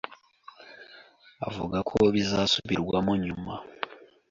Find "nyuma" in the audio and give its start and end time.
3.25-3.53